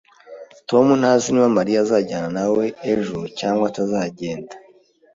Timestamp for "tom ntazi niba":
0.69-1.55